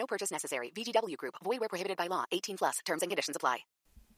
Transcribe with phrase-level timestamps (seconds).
[0.00, 0.72] No purchase necessary.
[0.74, 1.34] VGW Group.
[1.44, 2.24] Void where prohibited by law.
[2.32, 2.78] 18 plus.
[2.86, 3.58] Terms and conditions apply.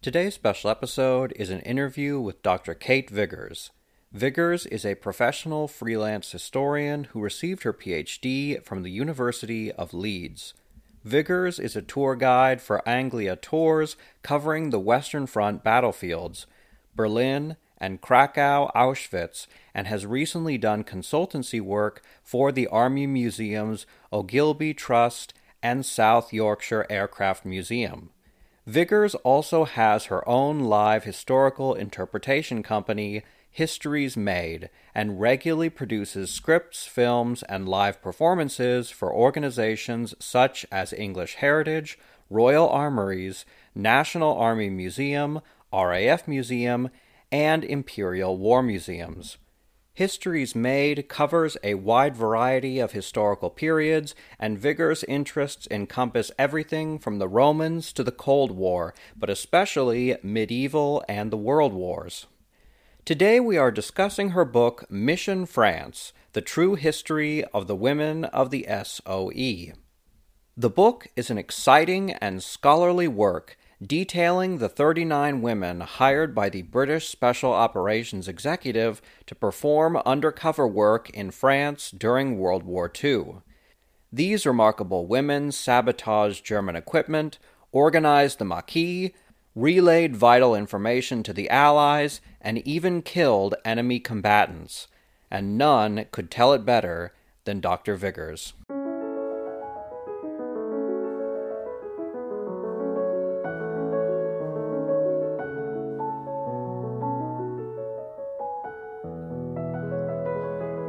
[0.01, 2.75] Today's special episode is an interview with Dr.
[2.75, 3.71] Kate Vigurs.
[4.13, 10.55] Vigurs is a professional freelance historian who received her PhD from the University of Leeds.
[11.05, 16.47] Vigurs is a tour guide for Anglia tours covering the Western Front battlefields,
[16.95, 24.75] Berlin, and Krakow Auschwitz, and has recently done consultancy work for the Army Museum's Ogilby
[24.77, 28.11] Trust and South Yorkshire Aircraft Museum.
[28.67, 36.87] Vigurs also has her own live historical interpretation company, Histories Made, and regularly produces scripts,
[36.87, 41.99] films, and live performances for organizations such as English Heritage,
[42.31, 45.41] Royal Armouries, National Army Museum,
[45.73, 46.89] RAF Museum,
[47.31, 49.37] and Imperial War Museums.
[49.95, 57.19] Histories Made covers a wide variety of historical periods, and Vigurs' interests encompass everything from
[57.19, 62.27] the Romans to the Cold War, but especially medieval and the World Wars.
[63.05, 68.51] Today we are discussing her book Mission France The True History of the Women of
[68.51, 69.75] the SOE.
[70.57, 76.63] The book is an exciting and scholarly work detailing the 39 women hired by the
[76.63, 83.37] British Special Operations Executive to perform undercover work in France during World War II.
[84.13, 87.39] These remarkable women sabotaged German equipment,
[87.73, 89.13] organized the Maquis,
[89.55, 94.89] relayed vital information to the Allies, and even killed enemy combatants.
[95.31, 97.15] And none could tell it better
[97.45, 97.97] than Dr.
[97.97, 98.53] Vigurs.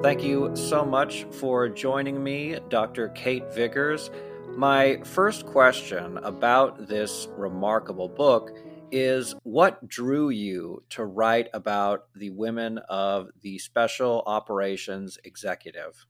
[0.04, 3.08] Thank you so much for joining me, Dr.
[3.16, 4.12] Kate Vigurs.
[4.50, 8.52] My first question about this remarkable book
[8.92, 16.06] is what drew you to write about the women of the Special Operations Executive?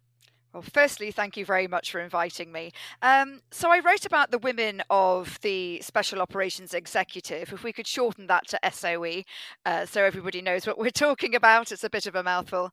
[0.53, 2.73] Well, firstly, thank you very much for inviting me.
[3.01, 7.51] Um, so, I wrote about the women of the Special Operations Executive.
[7.51, 9.23] If we could shorten that to SOE,
[9.65, 12.69] uh, so everybody knows what we're talking about, it's a bit of a mouthful.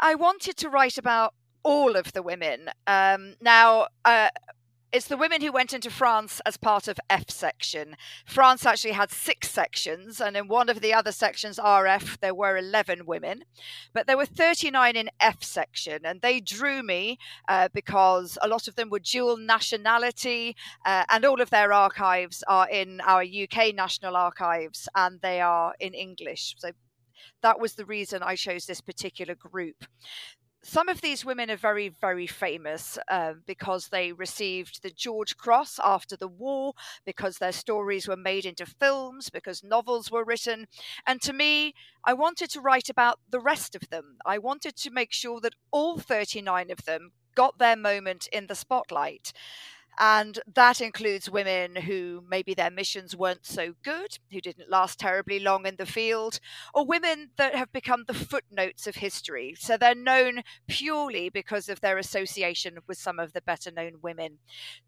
[0.00, 2.70] I wanted to write about all of the women.
[2.86, 4.30] Um, now, uh,
[4.90, 7.94] it's the women who went into France as part of F section.
[8.24, 12.56] France actually had six sections, and in one of the other sections, RF, there were
[12.56, 13.44] 11 women,
[13.92, 17.18] but there were 39 in F section, and they drew me
[17.48, 20.56] uh, because a lot of them were dual nationality,
[20.86, 25.74] uh, and all of their archives are in our UK National Archives, and they are
[25.80, 26.54] in English.
[26.58, 26.70] So
[27.42, 29.84] that was the reason I chose this particular group
[30.62, 35.78] some of these women are very, very famous uh, because they received the George Cross
[35.82, 36.74] after the war,
[37.04, 40.66] because their stories were made into films, because novels were written.
[41.06, 41.74] And to me,
[42.04, 44.18] I wanted to write about the rest of them.
[44.26, 48.54] I wanted to make sure that all 39 of them got their moment in the
[48.56, 49.32] spotlight.
[49.98, 55.40] And that includes women who maybe their missions weren't so good, who didn't last terribly
[55.40, 56.38] long in the field,
[56.72, 59.54] or women that have become the footnotes of history.
[59.58, 64.38] So they're known purely because of their association with some of the better known women.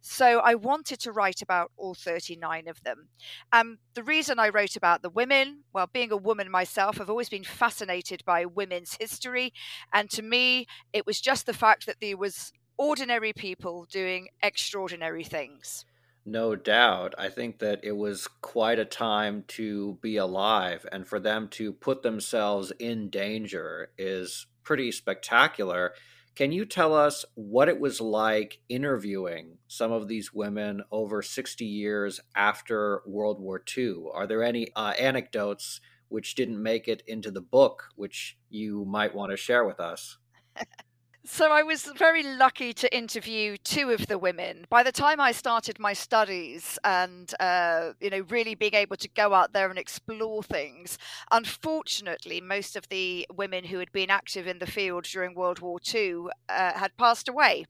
[0.01, 3.09] So I wanted to write about all 39 of them.
[3.53, 7.29] Um, the reason I wrote about the women, well, being a woman myself, I've always
[7.29, 9.53] been fascinated by women's history.
[9.93, 15.23] And to me, it was just the fact that there was ordinary people doing extraordinary
[15.23, 15.85] things.
[16.25, 17.15] No doubt.
[17.19, 21.75] I think that it was quite a time to be alive, and for them to
[21.75, 25.93] put themselves in danger is pretty spectacular.
[26.35, 31.67] Can you tell us what it was like interviewing some of these women over 60
[31.67, 34.05] years after World War II?
[34.15, 39.15] Are there any uh, anecdotes which didn't make it into the book which you might
[39.15, 40.17] want to share with us?
[41.25, 44.65] So I was very lucky to interview two of the women.
[44.71, 49.09] By the time I started my studies and uh, you know really being able to
[49.09, 50.97] go out there and explore things,
[51.31, 55.79] unfortunately, most of the women who had been active in the field during World War
[55.95, 57.67] II uh, had passed away.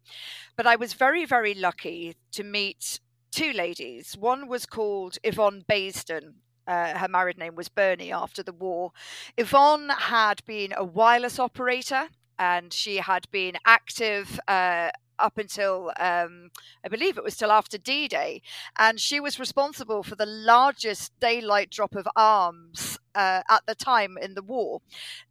[0.57, 3.01] But I was very very lucky to meet
[3.33, 4.17] two ladies.
[4.17, 6.35] One was called Yvonne Baseden,
[6.69, 8.93] uh, her married name was Burney after the war.
[9.37, 12.11] Yvonne had been a wireless operator
[12.41, 16.51] and she had been active uh, up until um,
[16.83, 18.41] I believe it was till after D Day.
[18.79, 24.17] And she was responsible for the largest daylight drop of arms uh, at the time
[24.21, 24.81] in the war.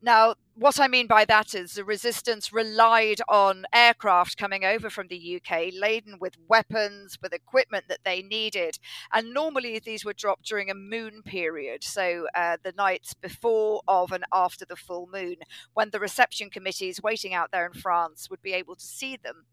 [0.02, 5.08] Now, what I mean by that is the resistance relied on aircraft coming over from
[5.08, 8.78] the UK laden with weapons, with equipment that they needed.
[9.14, 14.12] And normally these were dropped during a moon period, so uh, the nights before, of,
[14.12, 15.38] and after the full moon,
[15.74, 19.46] when the reception committees waiting out there in France would be able to see them.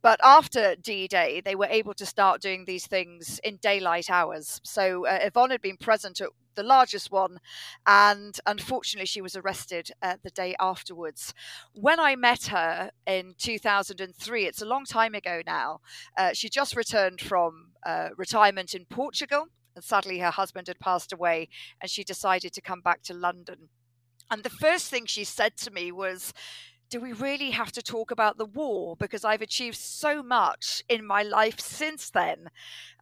[0.00, 4.60] But after D Day, they were able to start doing these things in daylight hours.
[4.64, 7.38] So uh, Yvonne had been present at the largest one,
[7.86, 11.32] and unfortunately, she was arrested uh, the day afterwards.
[11.72, 15.80] When I met her in 2003, it's a long time ago now,
[16.16, 19.46] uh, she just returned from uh, retirement in Portugal.
[19.74, 21.48] And sadly, her husband had passed away,
[21.80, 23.68] and she decided to come back to London.
[24.30, 26.34] And the first thing she said to me was,
[26.90, 28.96] do we really have to talk about the war?
[28.96, 32.50] Because I've achieved so much in my life since then.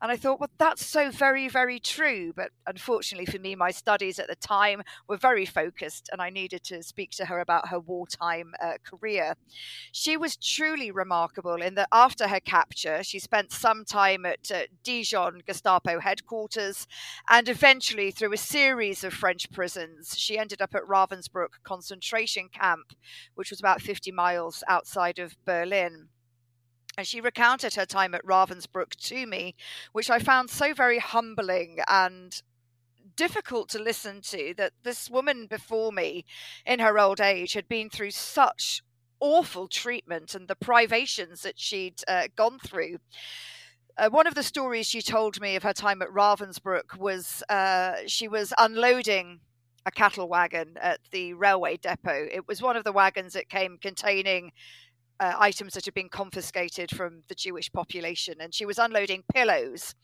[0.03, 2.33] And I thought, well, that's so very, very true.
[2.35, 6.65] But unfortunately for me, my studies at the time were very focused, and I needed
[6.65, 9.35] to speak to her about her wartime uh, career.
[9.93, 14.63] She was truly remarkable in that after her capture, she spent some time at uh,
[14.85, 16.87] Dijon Gestapo headquarters,
[17.31, 22.93] and eventually, through a series of French prisons, she ended up at Ravensbrück concentration camp,
[23.35, 26.09] which was about 50 miles outside of Berlin.
[26.99, 29.55] And she recounted her time at Ravensbrück to me,
[29.93, 32.41] which I found so very humbling and
[33.17, 36.25] difficult to listen to that this woman before me
[36.65, 38.83] in her old age had been through such
[39.21, 42.99] awful treatment and the privations that she'd uh, gone through.
[43.99, 47.95] Uh, one of the stories she told me of her time at Ravensbrück was uh,
[48.07, 49.41] she was unloading
[49.87, 52.27] a cattle wagon at the railway depot.
[52.31, 54.51] It was one of the wagons that came containing
[55.19, 58.35] uh, items that had been confiscated from the Jewish population.
[58.41, 59.95] And she was unloading pillows.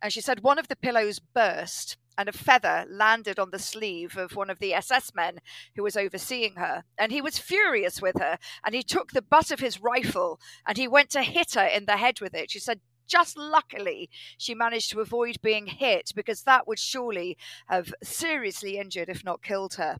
[0.00, 4.16] And she said one of the pillows burst and a feather landed on the sleeve
[4.18, 5.38] of one of the SS men
[5.74, 6.84] who was overseeing her.
[6.98, 8.38] And he was furious with her.
[8.64, 11.86] And he took the butt of his rifle and he went to hit her in
[11.86, 12.50] the head with it.
[12.50, 17.36] She said, just luckily she managed to avoid being hit because that would surely
[17.68, 19.98] have seriously injured, if not killed her.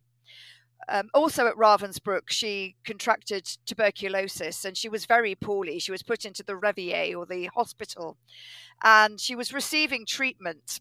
[0.89, 5.79] Um, also at Ravensbrück, she contracted tuberculosis and she was very poorly.
[5.79, 8.17] She was put into the Revier or the hospital
[8.83, 10.81] and she was receiving treatment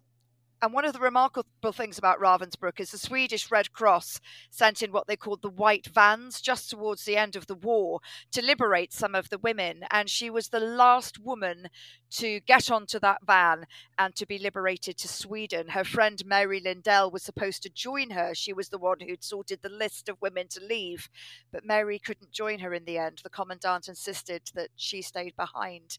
[0.62, 4.92] and one of the remarkable things about Ravensbrück is the Swedish Red Cross sent in
[4.92, 8.00] what they called the white vans just towards the end of the war
[8.32, 9.84] to liberate some of the women.
[9.90, 11.68] And she was the last woman
[12.12, 13.66] to get onto that van
[13.98, 15.70] and to be liberated to Sweden.
[15.70, 18.36] Her friend Mary Lindell was supposed to join her.
[18.36, 21.10] She was the one who'd sorted the list of women to leave.
[21.52, 23.22] But Mary couldn't join her in the end.
[23.24, 25.98] The commandant insisted that she stayed behind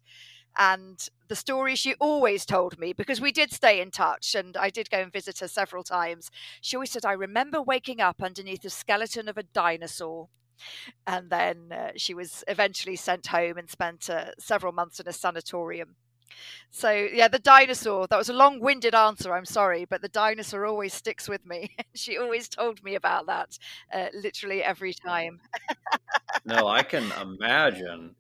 [0.58, 4.70] and the story she always told me because we did stay in touch and I
[4.70, 6.31] did go and visit her several times.
[6.60, 10.28] She always said, I remember waking up underneath the skeleton of a dinosaur.
[11.06, 15.12] And then uh, she was eventually sent home and spent uh, several months in a
[15.12, 15.96] sanatorium.
[16.70, 20.64] So, yeah, the dinosaur, that was a long winded answer, I'm sorry, but the dinosaur
[20.64, 21.71] always sticks with me.
[21.94, 23.59] she always told me about that
[23.92, 25.40] uh, literally every time.
[26.44, 28.14] no, I can imagine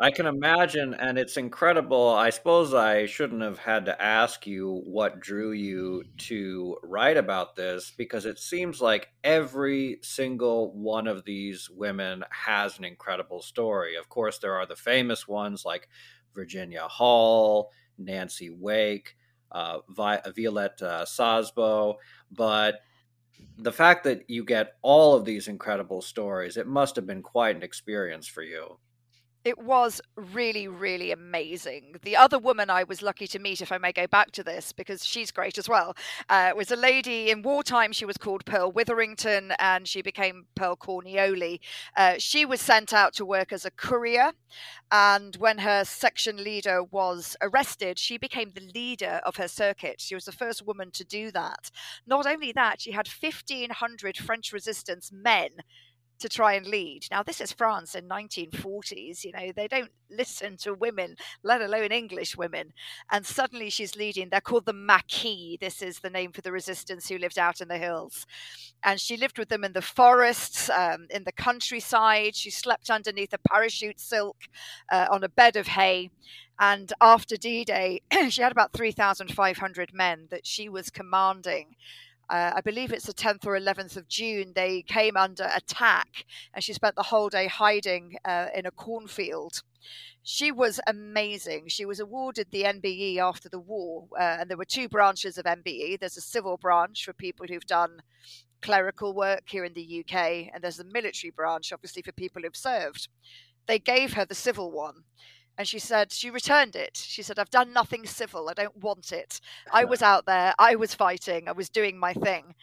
[0.00, 2.08] I can imagine, and it's incredible.
[2.10, 7.56] I suppose I shouldn't have had to ask you what drew you to write about
[7.56, 13.96] this because it seems like every single one of these women has an incredible story.
[13.96, 15.88] Of course, there are the famous ones like
[16.32, 19.16] Virginia Hall, Nancy Wake,
[19.50, 21.96] uh, Vi- Violette uh, Szabo,
[22.30, 22.82] but
[23.58, 27.56] the fact that you get all of these incredible stories, it must have been quite
[27.56, 28.78] an experience for you
[29.44, 31.96] it was really, really amazing.
[32.02, 34.72] The other woman I was lucky to meet, if I may go back to this,
[34.72, 35.96] because she's great as well,
[36.28, 37.92] uh, was a lady in wartime.
[37.92, 41.60] She was called Pearl Witherington and she became Pearl Cornioli.
[41.96, 44.32] Uh, she was sent out to work as a courier.
[44.90, 50.00] And when her section leader was arrested, she became the leader of her circuit.
[50.00, 51.70] She was the first woman to do that.
[52.06, 55.50] Not only that, she had 1,500 French resistance men
[56.18, 57.06] to try and lead.
[57.10, 59.24] Now, this is France in 1940s.
[59.24, 62.72] You know, they don't listen to women, let alone English women.
[63.10, 64.28] And suddenly she's leading.
[64.28, 65.58] They're called the Maquis.
[65.60, 68.26] This is the name for the resistance who lived out in the hills.
[68.82, 72.36] And she lived with them in the forests, um, in the countryside.
[72.36, 74.36] She slept underneath a parachute silk
[74.90, 76.10] uh, on a bed of hay.
[76.60, 81.76] And after D Day, she had about 3,500 men that she was commanding
[82.30, 86.62] uh, I believe it's the 10th or 11th of June, they came under attack and
[86.62, 89.62] she spent the whole day hiding uh, in a cornfield.
[90.22, 91.68] She was amazing.
[91.68, 95.46] She was awarded the MBE after the war, uh, and there were two branches of
[95.46, 95.98] MBE.
[95.98, 98.02] There's a civil branch for people who've done
[98.60, 102.54] clerical work here in the UK, and there's a military branch, obviously, for people who've
[102.54, 103.08] served.
[103.66, 105.04] They gave her the civil one
[105.58, 106.96] and she said she returned it.
[106.96, 108.48] She said i've done nothing civil.
[108.48, 109.40] I don't want it.
[109.72, 110.54] I was out there.
[110.58, 111.48] I was fighting.
[111.48, 112.54] I was doing my thing.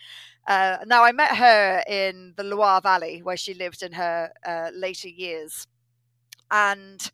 [0.47, 4.69] Uh, now i met her in the loire valley where she lived in her uh,
[4.73, 5.67] later years.
[6.49, 7.11] And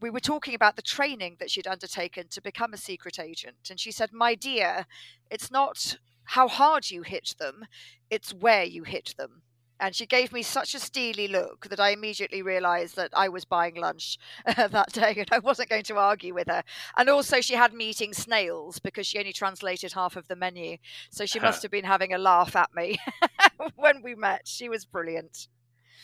[0.00, 3.70] we were talking about the training that she'd undertaken to become a secret agent.
[3.70, 4.86] And she said my dear
[5.30, 5.98] it's not
[6.30, 7.64] how hard you hit them
[8.10, 9.42] it's where you hit them
[9.80, 13.44] and she gave me such a steely look that I immediately realized that I was
[13.44, 16.62] buying lunch that day and I wasn't going to argue with her.
[16.96, 20.78] And also, she had me eating snails because she only translated half of the menu.
[21.10, 21.62] So she must uh-huh.
[21.64, 22.98] have been having a laugh at me
[23.76, 24.42] when we met.
[24.46, 25.48] She was brilliant.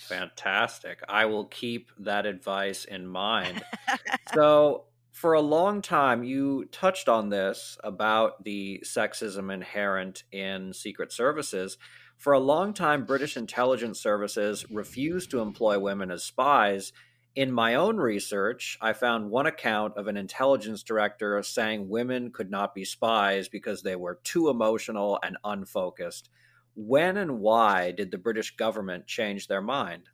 [0.08, 1.00] Fantastic.
[1.08, 3.62] I will keep that advice in mind.
[4.34, 11.12] so, for a long time, you touched on this about the sexism inherent in secret
[11.12, 11.78] services.
[12.22, 16.92] For a long time, British intelligence services refused to employ women as spies.
[17.34, 22.48] In my own research, I found one account of an intelligence director saying women could
[22.48, 26.30] not be spies because they were too emotional and unfocused.
[26.76, 30.08] When and why did the British government change their mind?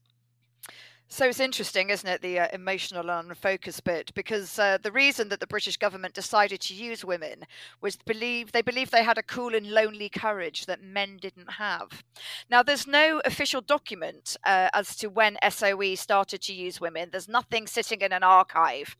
[1.10, 4.12] So it's interesting, isn't it, the uh, emotional and focus bit?
[4.14, 7.46] Because uh, the reason that the British government decided to use women
[7.80, 12.04] was believe they believed they had a cool and lonely courage that men didn't have.
[12.50, 17.08] Now, there's no official document uh, as to when SOE started to use women.
[17.10, 18.94] There's nothing sitting in an archive.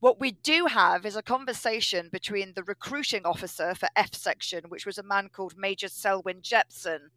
[0.00, 4.84] What we do have is a conversation between the recruiting officer for F section, which
[4.84, 7.10] was a man called Major Selwyn Jepson,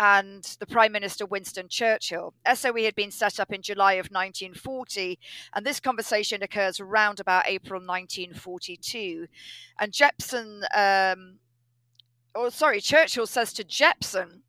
[0.00, 2.34] and the Prime Minister Winston Churchill.
[2.52, 5.18] SOE had been set up in July of 1940,
[5.54, 9.26] and this conversation occurs around about April 1942.
[9.78, 11.38] And Jepson, um,
[12.34, 14.42] or sorry, Churchill says to Jepson,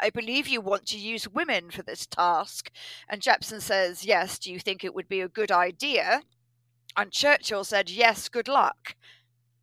[0.00, 2.70] I believe you want to use women for this task.
[3.08, 6.22] And Jepson says, Yes, do you think it would be a good idea?
[6.96, 8.94] And Churchill said, Yes, good luck.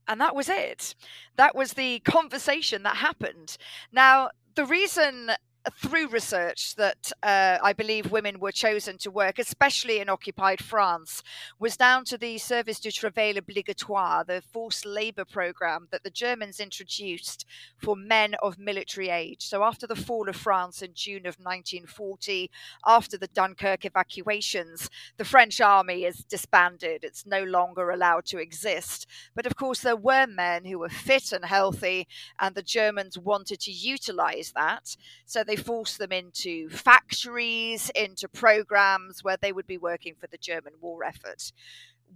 [0.07, 0.93] And that was it.
[1.35, 3.57] That was the conversation that happened.
[3.91, 5.31] Now, the reason
[5.73, 11.23] through research that uh, I believe women were chosen to work, especially in occupied France,
[11.59, 16.59] was down to the Service du Travail Obligatoire, the forced labour programme that the Germans
[16.59, 17.45] introduced
[17.77, 19.45] for men of military age.
[19.47, 22.51] So, after the fall of France in June of 1940,
[22.85, 27.03] after the Dunkirk evacuations, the French army is disbanded.
[27.03, 29.07] It's no longer allowed to exist.
[29.33, 32.07] But of course, there were men who were fit and healthy,
[32.39, 34.95] and the Germans wanted to utilise that.
[35.25, 40.27] So, they they forced them into factories, into programs where they would be working for
[40.27, 41.51] the German war effort.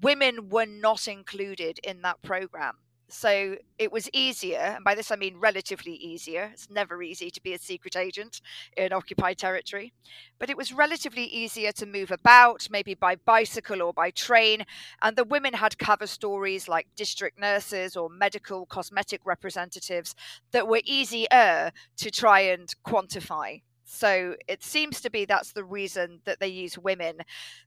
[0.02, 2.78] Women were not included in that program.
[3.12, 6.52] So it was easier, and by this I mean relatively easier.
[6.54, 8.40] It's never easy to be a secret agent
[8.78, 9.94] in occupied territory,
[10.38, 14.64] but it was relatively easier to move about, maybe by bicycle or by train.
[15.02, 20.14] And the women had cover stories like district nurses or medical cosmetic representatives
[20.52, 23.62] that were easier to try and quantify.
[23.86, 27.22] So it seems to be that's the reason that they use women.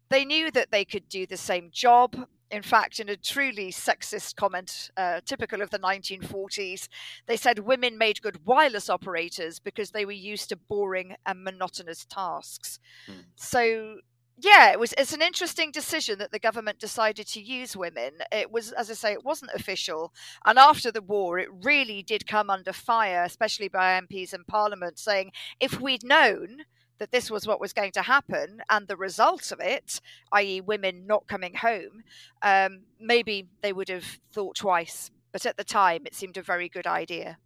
[0.09, 4.37] They knew that they could do the same job in fact, in a truly sexist
[4.37, 6.87] comment, uh, typical of the 1940s,
[7.26, 12.04] they said women made good wireless operators because they were used to boring and monotonous
[12.04, 12.78] tasks.
[13.06, 13.21] Hmm.
[13.37, 13.97] So,
[14.38, 14.92] yeah, it was.
[14.99, 18.12] It's an interesting decision that the government decided to use women.
[18.30, 20.12] It was, as I say, it wasn't official,
[20.44, 24.99] and after the war, it really did come under fire, especially by MPs in Parliament,
[24.99, 26.64] saying if we'd known
[27.02, 31.04] that this was what was going to happen and the result of it, i.e., women
[31.04, 32.04] not coming home,
[32.42, 35.11] um, maybe they would have thought twice.
[35.32, 37.38] But at the time, it seemed a very good idea.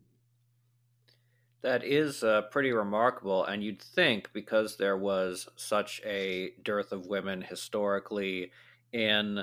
[1.62, 3.46] That is uh, pretty remarkable.
[3.46, 8.52] And you'd think because there was such a dearth of women historically
[8.92, 9.42] in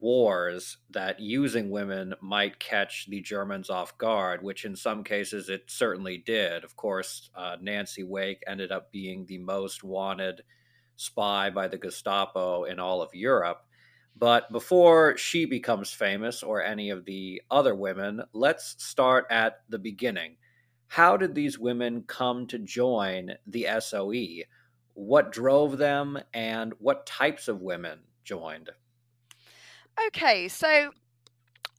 [0.00, 5.64] wars that using women might catch the Germans off guard, which in some cases it
[5.66, 6.64] certainly did.
[6.64, 10.42] Of course, uh, Nancy Wake ended up being the most wanted
[10.96, 13.64] spy by the Gestapo in all of Europe.
[14.16, 19.78] But before she becomes famous or any of the other women, let's start at the
[19.78, 20.36] beginning.
[20.86, 24.44] How did these women come to join the SOE?
[24.92, 28.70] What drove them and what types of women joined?
[30.08, 30.90] Okay, so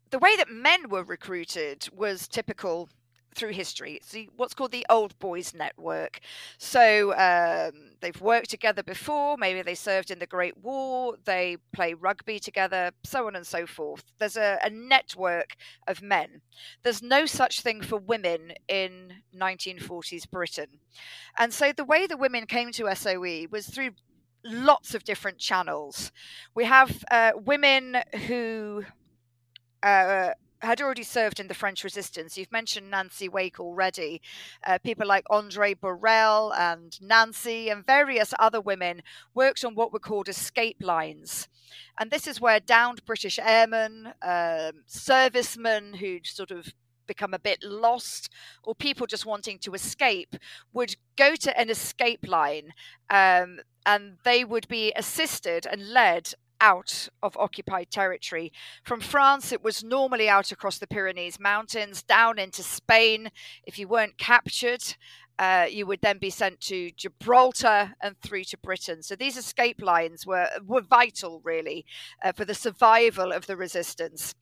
[0.10, 2.89] the way that men were recruited was typical
[3.36, 3.95] through history.
[3.95, 6.19] It's the, what's called the Old Boys Network.
[6.57, 11.93] So um, they've worked together before, maybe they served in the Great War, they play
[11.93, 14.03] rugby together, so on and so forth.
[14.19, 15.55] There's a, a network
[15.88, 16.41] of men.
[16.84, 20.79] There's no such thing for women in 1940s Britain.
[21.38, 23.91] And so the way the women came to SOE was through
[24.46, 26.12] lots of different channels.
[26.54, 27.98] We have uh, women
[28.28, 28.86] who
[29.84, 32.38] uh, had already served in the French resistance.
[32.38, 34.22] You've mentioned Nancy Wake already.
[34.66, 39.02] Uh, people like Andrée Borrel and Nancy and various other women
[39.34, 41.48] worked on what were called escape lines.
[42.00, 46.74] And this is where downed British airmen, um, servicemen who'd sort of
[47.08, 48.30] become a bit lost
[48.64, 50.36] or people just wanting to escape
[50.74, 52.74] would go to an escape line
[53.10, 58.51] um, and they would be assisted and led out of occupied territory.
[58.84, 63.30] From France, it was normally out across the Pyrenees Mountains, down into Spain.
[63.65, 64.96] If you weren't captured,
[65.38, 69.04] uh, you would then be sent to Gibraltar and through to Britain.
[69.04, 71.86] So these escape lines were were vital, really,
[72.24, 74.34] uh, for the survival of the resistance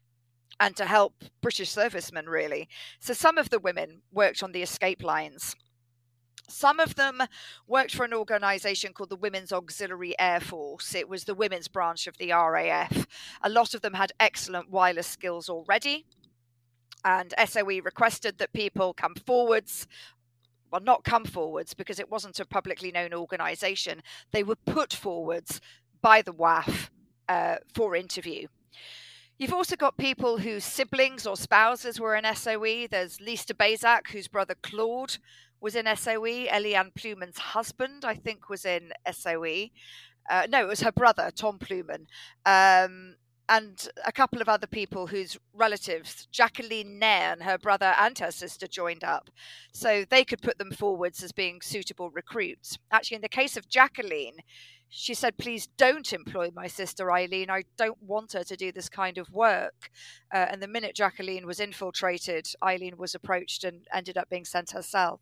[0.59, 2.69] and to help British servicemen, really.
[2.99, 5.55] So some of the women worked on the escape lines.
[6.47, 7.21] Some of them
[7.67, 10.93] worked for an organization called the Women's Auxiliary Air Force.
[10.93, 13.07] It was the women's branch of the RAF.
[13.41, 16.05] A lot of them had excellent wireless skills already.
[17.05, 19.87] And SOE requested that people come forwards
[20.73, 24.01] well, not come forwards because it wasn't a publicly known organization.
[24.31, 25.61] They were put forwards
[26.01, 26.89] by the WAAF
[27.29, 28.47] uh, for interview.
[29.37, 32.87] You've also got people whose siblings or spouses were in SOE.
[32.89, 35.17] There's Lisa Baissac, whose brother Claude
[35.63, 36.45] was in SOE.
[36.51, 39.69] Eliane Plewman's husband, I think, was in SOE.
[40.29, 42.07] Uh, no, it was her brother, Tom Plewman.
[42.45, 43.15] Um,
[43.49, 48.67] and a couple of other people whose relatives, Jacqueline Nearne, her brother and her sister,
[48.67, 49.29] joined up.
[49.73, 52.77] So they could put them forwards as being suitable recruits.
[52.91, 54.37] Actually, in the case of Jacqueline,
[54.87, 57.49] she said, Please don't employ my sister Eileen.
[57.49, 59.89] I don't want her to do this kind of work.
[60.33, 64.71] Uh, and the minute Jacqueline was infiltrated, Eileen was approached and ended up being sent
[64.71, 65.19] herself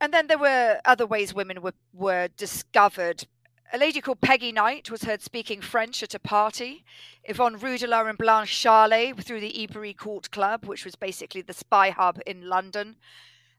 [0.00, 3.26] and then there were other ways women were, were discovered.
[3.72, 6.84] A lady called Peggy Knight was heard speaking French at a party.
[7.24, 11.90] Yvonne Rudellat and Blanche Charlet through the Ebury Court Club, which was basically the spy
[11.90, 12.96] hub in London.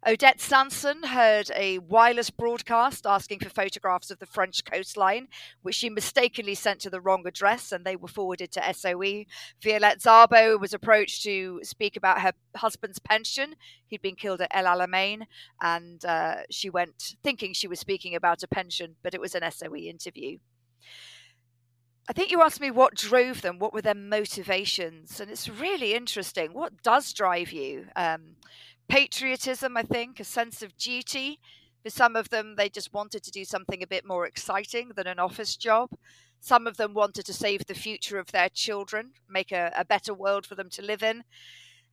[0.07, 5.27] Odette Sansom heard a wireless broadcast asking for photographs of the French coastline,
[5.61, 9.25] which she mistakenly sent to the wrong address and they were forwarded to SOE.
[9.61, 13.55] Violette Szabo was approached to speak about her husband's pension.
[13.87, 15.23] He'd been killed at El Alamein,
[15.61, 19.51] and uh, she went thinking she was speaking about a pension, but it was an
[19.51, 20.37] SOE interview.
[22.07, 25.93] I think you asked me what drove them, what were their motivations, and it's really
[25.93, 26.53] interesting.
[26.53, 27.87] What does drive you?
[27.95, 28.37] Um,
[28.89, 31.39] patriotism, I think, a sense of duty.
[31.83, 35.07] For some of them, they just wanted to do something a bit more exciting than
[35.07, 35.91] an office job.
[36.41, 40.13] Some of them wanted to save the future of their children, make a, a better
[40.13, 41.23] world for them to live in.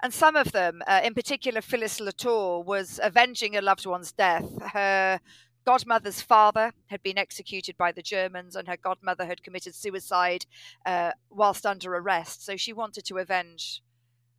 [0.02, 4.46] And some of them, uh, in particular, Phyllis Latour, was avenging a loved one's death.
[4.72, 5.20] Her
[5.64, 10.46] godmother's father had been executed by the Germans, and her godmother had committed suicide
[10.84, 12.44] uh, whilst under arrest.
[12.44, 13.82] So she wanted to avenge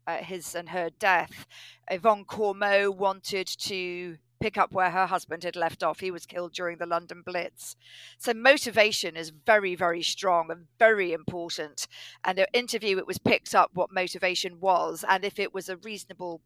[0.08, 1.46] uh, his and her death.
[1.92, 6.00] Yvonne Cormeau wanted to pick up where her husband had left off.
[6.00, 7.76] He was killed during the London Blitz.
[8.18, 11.88] So motivation is very, very strong and very important.
[12.24, 15.78] And an interview, it was picked up what motivation was and if it was a
[15.78, 16.42] reasonable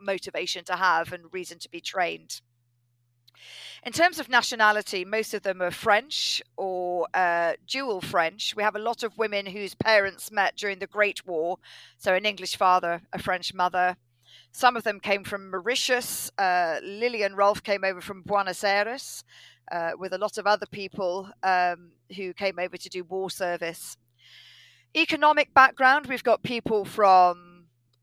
[0.00, 2.40] motivation to have and reason to be trained.
[3.84, 8.54] In terms of nationality, most of them are French or uh, dual French.
[8.56, 11.58] We have a lot of women whose parents met during the Great War,
[11.96, 13.96] so an English father, a French mother.
[14.52, 16.30] Some of them came from Mauritius.
[16.36, 19.24] Uh, Lillian Rolfe came over from Buenos Aires
[19.70, 23.96] uh, with a lot of other people um, who came over to do war service.
[24.96, 27.47] Economic background, we've got people from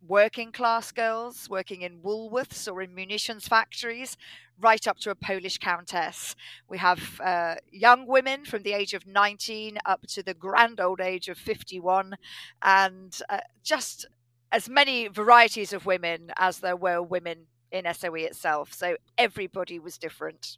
[0.08, 4.18] working class girls working in Woolworths or in munitions factories,
[4.60, 6.36] right up to a Polish countess.
[6.68, 11.02] We have uh, young women from the age of 19 up to the grand old
[11.02, 12.15] age of 51,
[12.62, 14.06] and uh, just
[14.52, 18.74] as many varieties of women as there were women in SOE itself.
[18.74, 20.58] So everybody was different.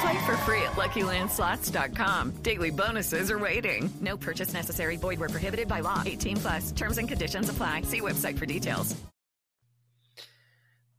[0.00, 2.30] Play for free at LuckyLandSlots.com.
[2.42, 3.90] Daily bonuses are waiting.
[4.00, 4.96] No purchase necessary.
[4.96, 6.02] Void where prohibited by law.
[6.04, 6.72] 18 plus.
[6.72, 7.82] Terms and conditions apply.
[7.82, 8.94] See website for details.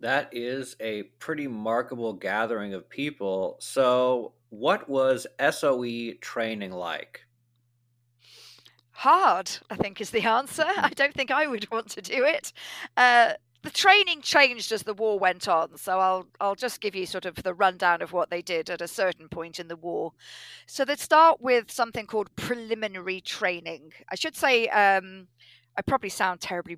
[0.01, 3.57] That is a pretty remarkable gathering of people.
[3.59, 7.25] So, what was SOE training like?
[8.91, 10.65] Hard, I think, is the answer.
[10.77, 12.53] I don't think I would want to do it.
[12.97, 17.06] Uh, the training changed as the war went on, so I'll I'll just give you
[17.06, 20.13] sort of the rundown of what they did at a certain point in the war.
[20.65, 23.91] So they'd start with something called preliminary training.
[24.10, 25.28] I should say um,
[25.78, 26.78] I probably sound terribly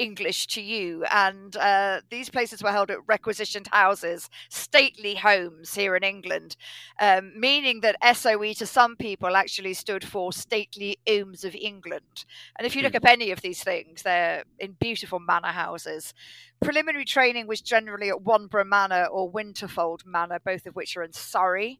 [0.00, 1.04] English to you.
[1.12, 6.56] And uh, these places were held at requisitioned houses, stately homes here in England,
[6.98, 12.24] um, meaning that SOE to some people actually stood for stately homes of England.
[12.56, 13.02] And if you look mm.
[13.04, 16.14] up any of these things, they're in beautiful manor houses.
[16.62, 21.12] Preliminary training was generally at Wanborough Manor or Winterfold Manor, both of which are in
[21.12, 21.78] Surrey.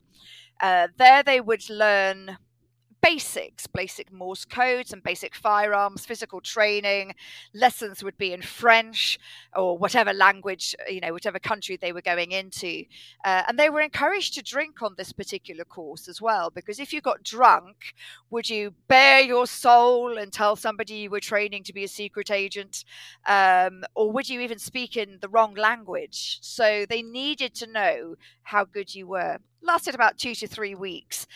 [0.61, 2.37] Uh, there they would learn
[3.03, 7.15] basics, basic Morse codes and basic firearms, physical training.
[7.55, 9.19] Lessons would be in French
[9.57, 12.85] or whatever language, you know, whatever country they were going into.
[13.25, 16.93] Uh, and they were encouraged to drink on this particular course as well, because if
[16.93, 17.95] you got drunk,
[18.31, 22.31] would you bare your soul and tell somebody you were training to be a secret
[22.31, 22.85] agent?
[23.27, 26.39] Um, or would you even speak in the wrong language?
[26.43, 29.39] So they needed to know how good you were.
[29.63, 31.27] Lasted about two to three weeks.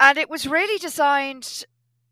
[0.00, 1.64] And it was really designed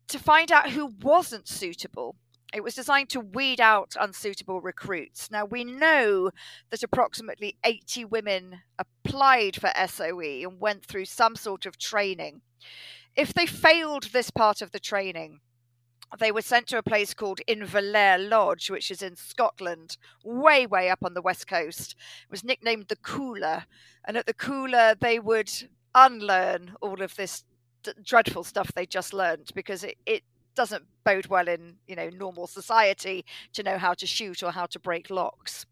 [0.07, 2.15] to find out who wasn't suitable.
[2.53, 5.29] It was designed to weed out unsuitable recruits.
[5.29, 6.31] Now, we know
[6.69, 12.41] that approximately 80 women applied for SOE and went through some sort of training.
[13.15, 15.41] If they failed this part of the training,
[16.19, 20.89] they were sent to a place called Inverlair Lodge, which is in Scotland, way, way
[20.89, 21.95] up on the west coast.
[22.23, 23.65] It was nicknamed the Cooler.
[24.05, 25.51] And at the Cooler, they would
[25.93, 27.43] unlearn all of this
[28.03, 30.23] dreadful stuff they just learned because it, it
[30.55, 33.23] doesn't bode well in you know normal society
[33.53, 35.65] to know how to shoot or how to break locks.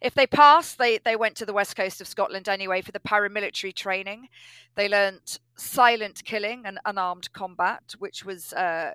[0.00, 3.00] If they passed, they, they went to the west coast of Scotland anyway for the
[3.00, 4.28] paramilitary training.
[4.74, 8.92] They learnt silent killing and unarmed combat, which was uh,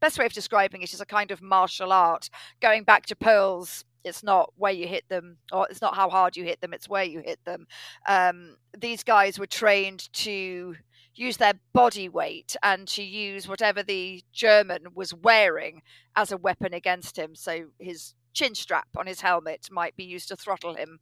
[0.00, 2.28] best way of describing it is a kind of martial art.
[2.60, 6.36] Going back to Pearl's, it's not where you hit them, or it's not how hard
[6.36, 7.66] you hit them; it's where you hit them.
[8.08, 10.74] Um, these guys were trained to
[11.14, 15.82] use their body weight and to use whatever the German was wearing
[16.16, 17.34] as a weapon against him.
[17.34, 21.00] So his chin strap on his helmet might be used to throttle him.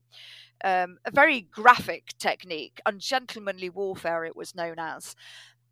[0.62, 5.14] Um, a very graphic technique, ungentlemanly warfare, it was known as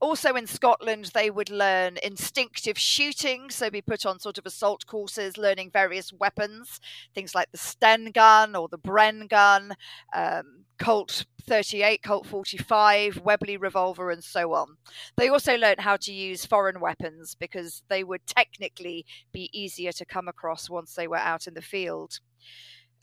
[0.00, 4.86] also in Scotland, they would learn instinctive shooting, so be put on sort of assault
[4.86, 6.80] courses, learning various weapons,
[7.14, 9.74] things like the Sten gun or the Bren gun,
[10.14, 14.76] um, Colt 38, Colt 45, Webley revolver, and so on.
[15.16, 20.04] They also learned how to use foreign weapons because they would technically be easier to
[20.04, 22.20] come across once they were out in the field.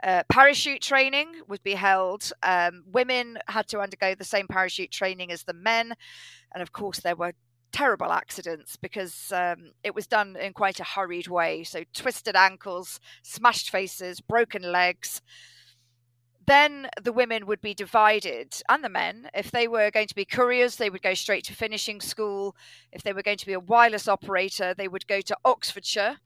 [0.03, 2.31] Uh, parachute training would be held.
[2.43, 5.93] Um, women had to undergo the same parachute training as the men.
[6.53, 7.33] And of course, there were
[7.71, 11.63] terrible accidents because um, it was done in quite a hurried way.
[11.63, 15.21] So, twisted ankles, smashed faces, broken legs.
[16.47, 19.29] Then the women would be divided, and the men.
[19.33, 22.55] If they were going to be couriers, they would go straight to finishing school.
[22.91, 26.17] If they were going to be a wireless operator, they would go to Oxfordshire,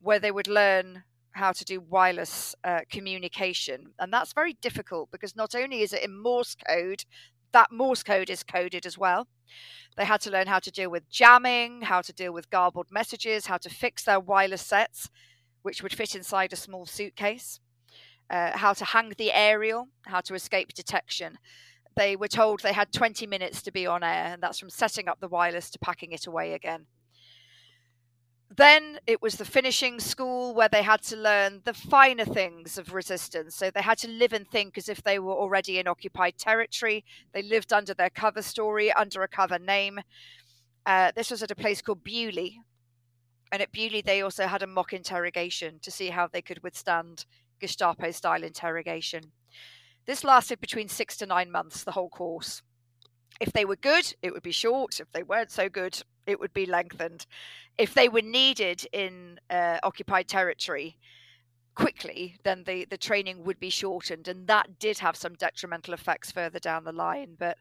[0.00, 3.92] where they would learn how to do wireless uh, communication.
[3.98, 7.04] And that's very difficult because not only is it in Morse code,
[7.52, 9.28] that Morse code is coded as well.
[9.96, 13.46] They had to learn how to deal with jamming, how to deal with garbled messages,
[13.46, 15.10] how to fix their wireless sets,
[15.62, 17.60] which would fit inside a small suitcase,
[18.30, 21.38] uh, how to hang the aerial, how to escape detection.
[21.94, 25.08] They were told they had 20 minutes to be on air, and that's from setting
[25.08, 26.86] up the wireless to packing it away again
[28.56, 32.92] then it was the finishing school where they had to learn the finer things of
[32.92, 33.54] resistance.
[33.54, 37.04] So they had to live and think as if they were already in occupied territory.
[37.32, 40.00] They lived under their cover story, under a cover name.
[40.84, 42.50] Uh, this was at a place called Beaulieu.
[43.52, 47.26] And at Beaulieu, they also had a mock interrogation to see how they could withstand
[47.60, 49.32] Gestapo style interrogation.
[50.06, 52.62] This lasted between six to nine months, the whole course.
[53.42, 55.00] If they were good, it would be short.
[55.00, 57.26] If they weren't so good, it would be lengthened.
[57.76, 60.96] If they were needed in uh, occupied territory
[61.74, 64.28] quickly, then the, the training would be shortened.
[64.28, 67.34] And that did have some detrimental effects further down the line.
[67.36, 67.58] But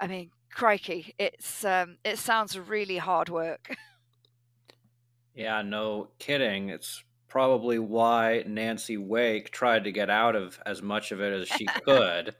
[0.00, 3.76] I mean, crikey, it's um, it sounds really hard work.
[5.36, 6.68] Yeah, no kidding.
[6.68, 11.48] It's probably why Nancy Wake tried to get out of as much of it as
[11.48, 12.36] she could,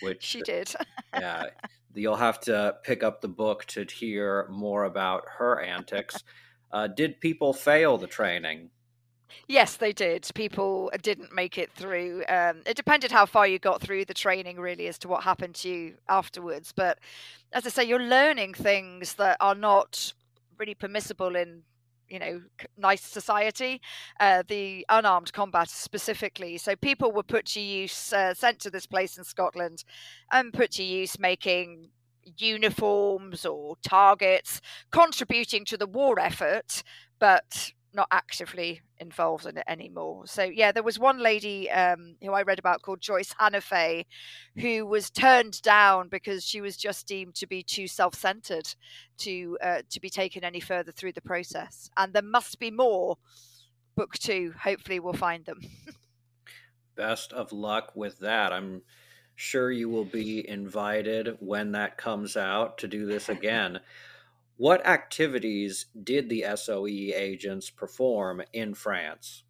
[0.00, 0.74] which she did.
[1.12, 1.44] yeah,
[1.98, 6.22] you'll have to pick up the book to hear more about her antics.
[6.70, 8.68] Uh, did people fail the training?
[9.46, 10.28] Yes, they did.
[10.34, 12.24] People didn't make it through.
[12.28, 15.54] Um, it depended how far you got through the training, really, as to what happened
[15.56, 16.72] to you afterwards.
[16.74, 16.98] But
[17.52, 20.12] as I say, you're learning things that are not
[20.58, 21.62] really permissible in
[22.08, 22.40] you know
[22.76, 23.80] nice society
[24.20, 26.58] uh, the unarmed combat specifically.
[26.58, 29.84] So people were put to use uh, sent to this place in scotland
[30.32, 31.90] and put to use making
[32.36, 36.82] uniforms or targets contributing to the war effort
[37.18, 40.26] but not actively involved in it anymore.
[40.26, 44.04] So yeah, there was one lady um, who I read about called Joyce Hannafay,
[44.56, 48.74] who was turned down because she was just deemed to be too self-centered
[49.18, 51.90] to uh, to be taken any further through the process.
[51.96, 53.16] And there must be more.
[53.96, 54.54] Book two.
[54.62, 55.60] Hopefully, we'll find them.
[56.94, 58.52] Best of luck with that.
[58.52, 58.82] I'm
[59.34, 63.80] sure you will be invited when that comes out to do this again.
[64.58, 69.44] What activities did the SOE agents perform in France?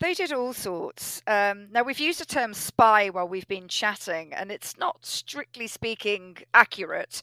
[0.00, 1.22] They did all sorts.
[1.28, 5.68] Um, now, we've used the term spy while we've been chatting, and it's not strictly
[5.68, 7.22] speaking accurate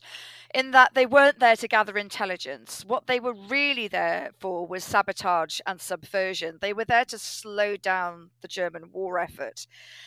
[0.54, 2.84] in that they weren't there to gather intelligence.
[2.86, 6.56] What they were really there for was sabotage and subversion.
[6.62, 9.66] They were there to slow down the German war effort.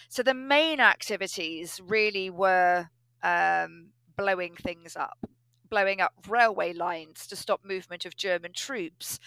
[0.10, 2.90] So the main activities really were
[3.22, 5.30] um, blowing things up
[5.70, 9.20] blowing up railway lines to stop movement of German troops,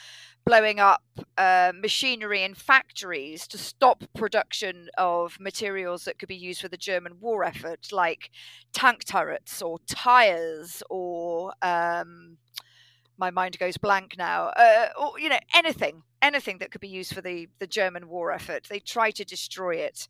[0.44, 1.02] blowing up
[1.38, 6.76] uh, machinery in factories to stop production of materials that could be used for the
[6.76, 8.30] German war effort, like
[8.72, 11.52] tank turrets or tires or.
[11.62, 12.38] Um,
[13.18, 14.46] my mind goes blank now.
[14.56, 18.32] Uh, or you know anything, anything that could be used for the the German war
[18.32, 18.66] effort.
[18.68, 20.08] They try to destroy it.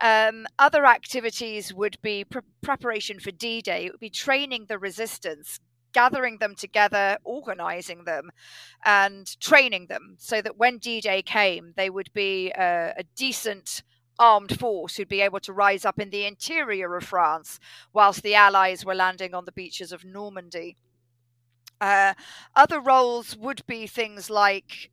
[0.00, 4.78] Um, other activities would be pre- preparation for D Day, it would be training the
[4.78, 5.58] resistance,
[5.92, 8.30] gathering them together, organizing them,
[8.84, 13.82] and training them so that when D Day came, they would be a, a decent
[14.18, 17.58] armed force who'd be able to rise up in the interior of France
[17.92, 20.76] whilst the Allies were landing on the beaches of Normandy.
[21.80, 22.14] Uh,
[22.54, 24.90] other roles would be things like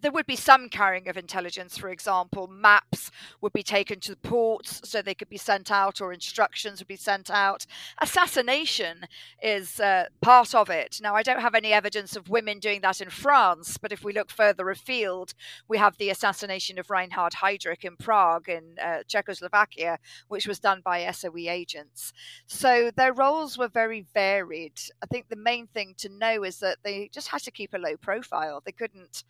[0.00, 1.78] there would be some carrying of intelligence.
[1.78, 6.00] For example, maps would be taken to the ports so they could be sent out,
[6.00, 7.66] or instructions would be sent out.
[8.00, 9.06] Assassination
[9.42, 10.98] is uh, part of it.
[11.02, 14.12] Now, I don't have any evidence of women doing that in France, but if we
[14.12, 15.34] look further afield,
[15.68, 20.80] we have the assassination of Reinhard Heydrich in Prague, in uh, Czechoslovakia, which was done
[20.84, 22.12] by SOE agents.
[22.46, 24.80] So their roles were very varied.
[25.02, 27.78] I think the main thing to know is that they just had to keep a
[27.78, 28.62] low profile.
[28.64, 29.24] They couldn't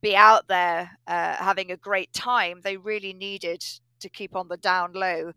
[0.00, 2.60] be out there uh, having a great time.
[2.62, 3.64] They really needed
[4.00, 5.32] to keep on the down low.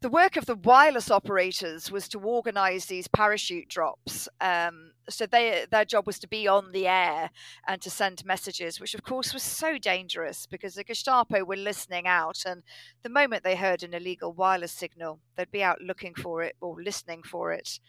[0.00, 4.28] The work of the wireless operators was to organize these parachute drops.
[4.38, 7.30] Um, so they, their job was to be on the air
[7.66, 12.06] and to send messages, which of course was so dangerous because the Gestapo were listening
[12.06, 12.44] out.
[12.46, 12.62] And
[13.02, 16.82] the moment they heard an illegal wireless signal, they'd be out looking for it or
[16.82, 17.80] listening for it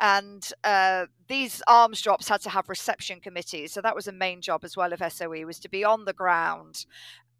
[0.00, 4.40] and uh, these arms drops had to have reception committees so that was a main
[4.40, 6.84] job as well of soe was to be on the ground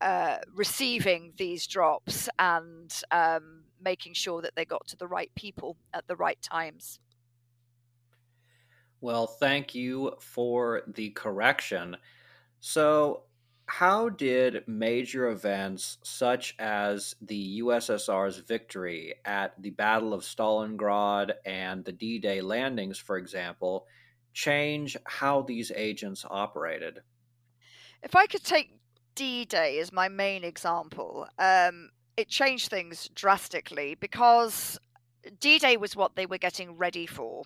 [0.01, 5.77] uh, receiving these drops and um, making sure that they got to the right people
[5.93, 7.01] at the right times.
[9.01, 11.97] Well thank you for the correction.
[12.61, 13.25] So
[13.69, 21.85] how did major events such as the USSR's victory at the Battle of Stalingrad and
[21.85, 23.87] the D Day landings, for example,
[24.33, 27.01] change how these agents operated?
[28.03, 28.73] If I could take
[29.15, 34.79] D Day as my main example, um, it changed things drastically because
[35.41, 37.45] D Day was what they were getting ready for.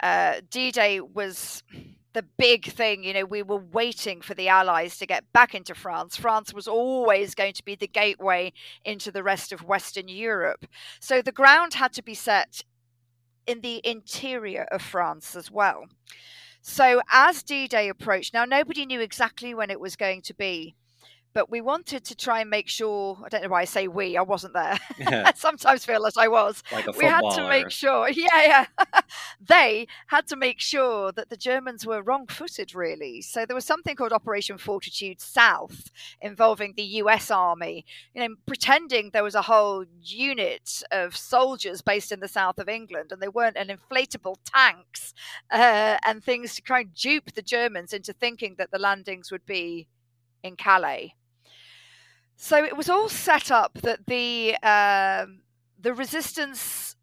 [0.00, 1.64] Uh, D Day was
[2.12, 3.04] the big thing.
[3.04, 6.16] You know, we were waiting for the Allies to get back into France.
[6.16, 8.52] France was always going to be the gateway
[8.84, 10.66] into the rest of Western Europe.
[11.00, 12.62] So the ground had to be set
[13.46, 15.86] in the interior of France as well.
[16.62, 20.74] So as D Day approached, now nobody knew exactly when it was going to be,
[21.32, 24.16] but we wanted to try and make sure i don't know why i say we
[24.16, 24.78] i wasn't there.
[24.98, 25.24] Yeah.
[25.26, 26.62] i sometimes feel as i was.
[26.72, 28.66] Like a we had to make sure yeah yeah.
[29.40, 33.22] They had to make sure that the germans were wrong-footed really.
[33.22, 35.90] So there was something called operation fortitude south
[36.20, 42.12] involving the us army you know pretending there was a whole unit of soldiers based
[42.12, 45.14] in the south of england and they weren't an inflatable tanks
[45.50, 49.44] uh, and things to try and dupe the germans into thinking that the landings would
[49.46, 49.86] be
[50.42, 51.14] in calais
[52.42, 55.40] so it was all set up that the um,
[55.78, 56.96] the resistance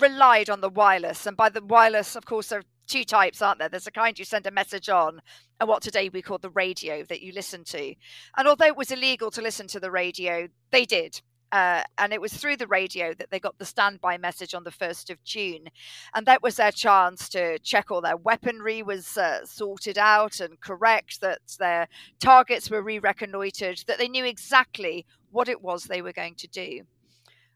[0.00, 3.58] relied on the wireless, and by the wireless, of course, there are two types, aren't
[3.58, 3.68] there?
[3.68, 5.20] There's a kind you send a message on,
[5.60, 7.94] and what today we call the radio that you listen to.
[8.38, 11.20] And although it was illegal to listen to the radio, they did.
[11.52, 14.70] Uh, and it was through the radio that they got the standby message on the
[14.70, 15.68] 1st of June.
[16.14, 20.60] And that was their chance to check all their weaponry was uh, sorted out and
[20.60, 21.88] correct, that their
[22.20, 26.48] targets were re reconnoitered, that they knew exactly what it was they were going to
[26.48, 26.82] do.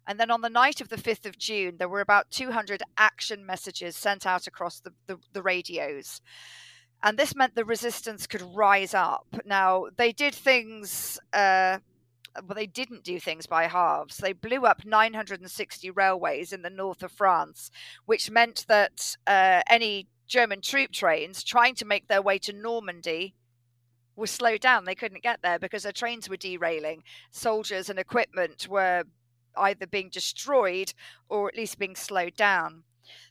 [0.06, 3.46] And then on the night of the 5th of June, there were about 200 action
[3.46, 6.20] messages sent out across the, the, the radios.
[7.02, 9.26] And this meant the resistance could rise up.
[9.44, 11.18] Now, they did things.
[11.32, 11.78] Uh,
[12.42, 14.16] well, they didn't do things by halves.
[14.18, 17.70] They blew up 960 railways in the north of France,
[18.06, 23.34] which meant that uh, any German troop trains trying to make their way to Normandy
[24.16, 24.84] were slowed down.
[24.84, 27.02] They couldn't get there because their trains were derailing.
[27.30, 29.04] Soldiers and equipment were
[29.56, 30.92] either being destroyed
[31.28, 32.84] or at least being slowed down.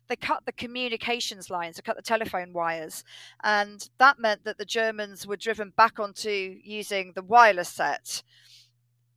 [0.08, 3.04] They cut the communications lines, they cut the telephone wires,
[3.44, 8.22] and that meant that the Germans were driven back onto using the wireless set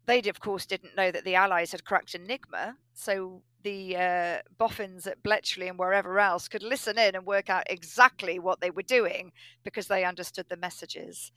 [0.06, 5.08] they, of course, didn't know that the Allies had cracked Enigma, so the uh, boffins
[5.08, 8.82] at Bletchley and wherever else could listen in and work out exactly what they were
[8.82, 9.32] doing
[9.64, 11.32] because they understood the messages.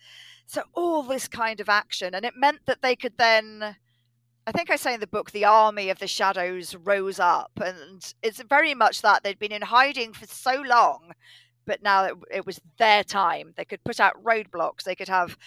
[0.45, 3.75] So, all this kind of action, and it meant that they could then.
[4.47, 8.13] I think I say in the book, the army of the shadows rose up, and
[8.23, 11.11] it's very much that they'd been in hiding for so long,
[11.65, 13.53] but now it, it was their time.
[13.57, 15.37] They could put out roadblocks, they could have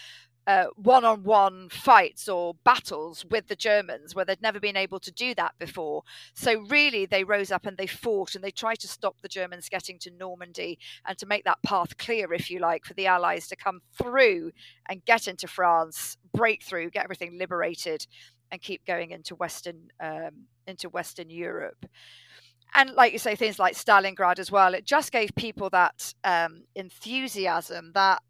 [0.46, 5.34] uh, one-on-one fights or battles with the Germans where they'd never been able to do
[5.34, 6.02] that before.
[6.34, 9.68] So really, they rose up and they fought and they tried to stop the Germans
[9.68, 13.46] getting to Normandy and to make that path clear, if you like, for the Allies
[13.48, 14.50] to come through
[14.88, 18.06] and get into France, break through, get everything liberated,
[18.50, 21.86] and keep going into Western um, into Western Europe.
[22.74, 24.74] And like you say, things like Stalingrad as well.
[24.74, 28.22] It just gave people that um, enthusiasm, that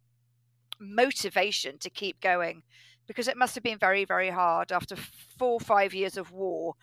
[0.83, 2.62] motivation to keep going
[3.07, 6.75] because it must have been very, very hard after four or five years of war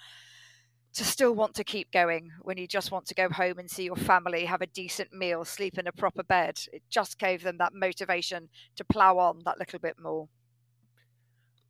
[0.93, 3.83] to still want to keep going when you just want to go home and see
[3.83, 6.59] your family, have a decent meal, sleep in a proper bed.
[6.73, 10.27] It just gave them that motivation to plow on that little bit more.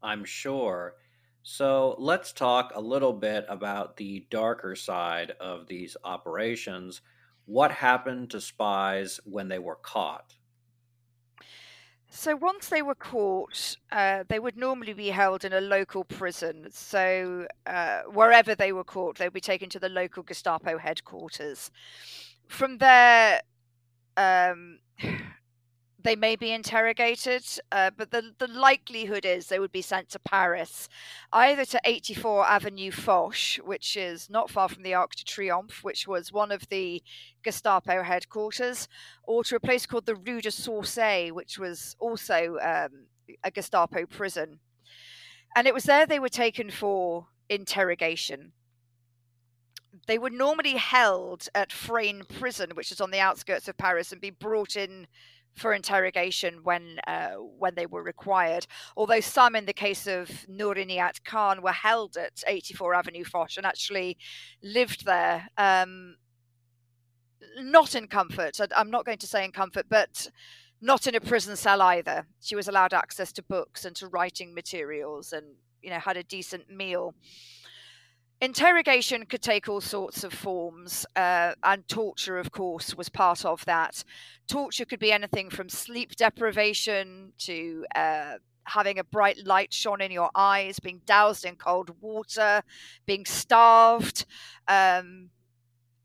[0.02, 0.96] I'm sure.
[1.44, 7.02] So let's talk a little bit about the darker side of these operations.
[7.46, 10.36] What happened to spies when they were caught?
[12.10, 16.68] So once they were caught, uh, they would normally be held in a local prison.
[16.72, 21.70] So uh, wherever they were caught, they would be taken to the local Gestapo headquarters.
[22.48, 23.42] From there,
[24.18, 24.80] um,
[26.02, 30.20] they may be interrogated, uh, but the, the likelihood is they would be sent to
[30.20, 30.88] Paris,
[31.34, 36.08] either to 84 Avenue Foch, which is not far from the Arc de Triomphe, which
[36.08, 37.04] was one of the
[37.44, 38.88] Gestapo headquarters,
[39.24, 43.08] or to a place called the Rue des Saussaies, which was also um,
[43.44, 44.60] a Gestapo prison.
[45.56, 48.54] And it was there they were taken for interrogation.
[50.08, 54.22] They were normally held at Fresnes prison, which is on the outskirts of Paris, and
[54.22, 55.08] be brought in
[55.56, 58.66] for interrogation when uh, when they were required.
[58.96, 63.58] Although some, in the case of Noor Inayat Khan, were held at 84 Avenue Foch
[63.58, 64.18] and actually
[64.64, 66.16] lived there, um,
[67.58, 68.60] not in comfort.
[68.76, 70.30] I'm not going to say in comfort, but
[70.82, 72.26] not in a prison cell either.
[72.42, 75.46] She was allowed access to books and to writing materials, and
[75.82, 77.14] you know had a decent meal.
[78.42, 83.66] Interrogation could take all sorts of forms, uh, and torture, of course, was part of
[83.66, 84.02] that.
[84.48, 90.10] Torture could be anything from sleep deprivation to uh, having a bright light shone in
[90.10, 92.62] your eyes, being doused in cold water,
[93.06, 94.26] being starved.
[94.70, 95.32] Um,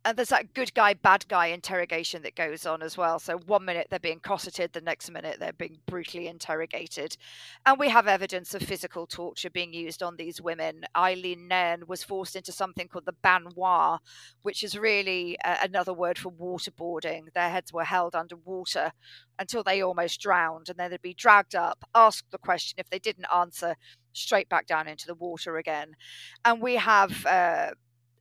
[0.05, 3.19] and there's that good guy, bad guy interrogation that goes on as well.
[3.19, 7.17] So one minute they're being cosseted, the next minute they're being brutally interrogated.
[7.65, 10.85] And we have evidence of physical torture being used on these women.
[10.97, 14.01] Eileen Nearne was forced into something called the baignoire,
[14.43, 17.33] which is really uh, another word for waterboarding.
[17.33, 18.93] Their heads were held under water
[19.39, 22.77] until they almost drowned, and then they'd be dragged up, asked the question.
[22.79, 23.75] If they didn't answer,
[24.13, 25.97] straight back down into the water again.
[26.45, 27.71] And we have uh,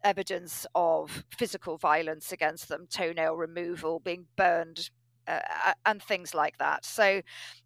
[0.03, 4.89] evidence of physical violence against them, toenail removal, being burned,
[5.27, 5.39] uh,
[5.85, 6.85] and things like that.
[6.85, 7.21] So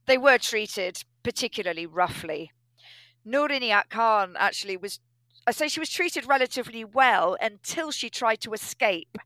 [0.06, 2.52] they were treated particularly roughly.
[3.26, 5.00] Noor Inayat Khan actually was,
[5.46, 9.18] I say she was treated relatively well until she tried to escape.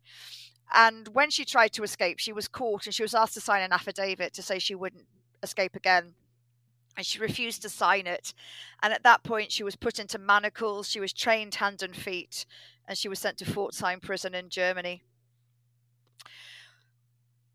[0.73, 3.61] And when she tried to escape, she was caught and she was asked to sign
[3.61, 5.05] an affidavit to say she wouldn't
[5.43, 6.13] escape again.
[6.97, 8.33] And she refused to sign it.
[8.83, 10.89] And at that point, she was put into manacles.
[10.89, 12.45] She was trained hand and feet
[12.87, 15.01] and she was sent to Pforzheim prison in Germany.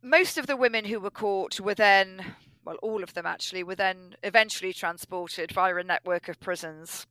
[0.03, 3.75] Most of the women who were caught were then, well, all of them actually, were
[3.75, 7.07] then eventually transported via a network of prisons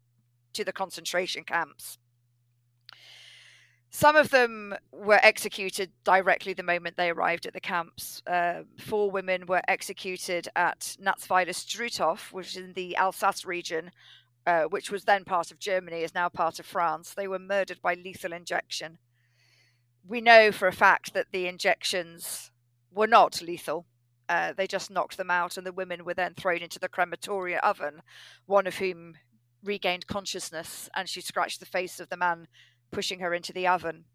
[0.53, 1.99] to the concentration camps.
[3.96, 8.22] Some of them were executed directly the moment they arrived at the camps.
[8.28, 13.91] Uh, four women were executed at Natzweiler Struthof, which is in the Alsace region,
[14.46, 17.14] uh, which was then part of Germany, is now part of France.
[17.14, 18.98] They were murdered by lethal injection.
[20.06, 22.52] We know for a fact that the injections
[22.91, 23.86] were not lethal.
[24.28, 27.60] Uh, they just knocked them out, and the women were then thrown into the crematoria
[27.60, 28.02] oven,
[28.46, 29.14] one of whom
[29.64, 32.50] regained consciousness, and she scratched the face of the man
[32.92, 34.06] pushing her into the oven.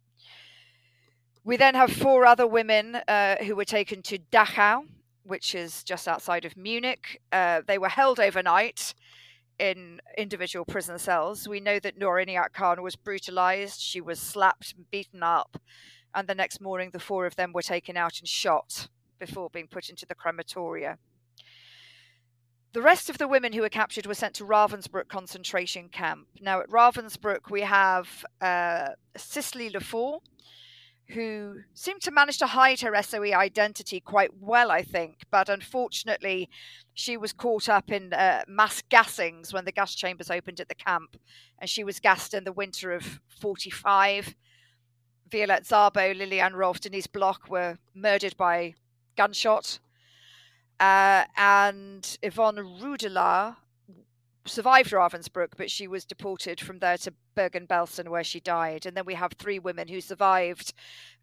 [1.43, 4.83] We then have four other women uh, who were taken to Dachau,
[5.25, 7.21] which is just outside of Munich.
[7.33, 8.95] Uh, they were held overnight
[9.59, 11.49] in individual prison cells.
[11.49, 15.61] We know that Noor Inayat Khan was brutalized, she was slapped and beaten up,
[16.15, 19.69] and the next morning the four of them were taken out and shot before being
[19.69, 20.99] put into the crematoria.
[22.73, 26.29] The rest of the women who were captured were sent to Ravensbrück concentration camp.
[26.41, 30.21] Now, at Ravensbrück, we have uh, Cecily Lefort,
[31.09, 35.25] who seemed to manage to hide her SOE identity quite well, I think.
[35.33, 36.49] But unfortunately,
[36.95, 40.77] she was caught up in uh, mass gassings when the gas chambers opened at the
[40.77, 41.17] camp,
[41.59, 44.37] and she was gassed in the winter of 45.
[45.29, 48.75] Violette Szabo, Lilian Rolfe, Denise Bloch were murdered by
[49.17, 49.81] gunshot.
[50.81, 53.57] Uh, and Yvonne Rudellat
[54.47, 58.87] survived Ravensbrück, but she was deported from there to Bergen-Belsen, where she died.
[58.87, 60.73] And then we have three women who survived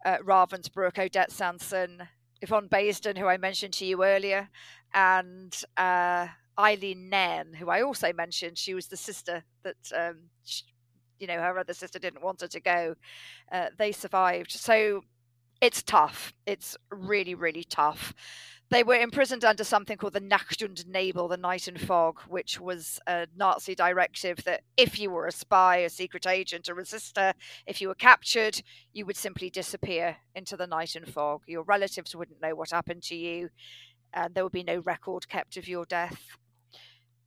[0.05, 2.03] uh, Ravensbrück: Odette Sansom,
[2.41, 4.49] Yvonne Baseden, who I mentioned to you earlier,
[4.93, 6.27] and uh,
[6.59, 8.57] Eileen Nearne, who I also mentioned.
[8.57, 9.91] She was the sister that.
[9.93, 10.63] Um, she,
[11.19, 12.93] you know, her other sister didn't want her to go.
[13.51, 14.51] Uh, they survived.
[14.51, 15.01] So
[15.61, 16.31] it's tough.
[16.45, 18.13] It's really, really tough.
[18.69, 22.59] They were imprisoned under something called the Nacht und Nebel, the night and fog, which
[22.59, 27.33] was a Nazi directive that if you were a spy, a secret agent, a resistor,
[27.65, 28.61] if you were captured,
[28.91, 31.43] you would simply disappear into the night and fog.
[31.47, 33.49] Your relatives wouldn't know what happened to you,
[34.13, 36.37] and there would be no record kept of your death.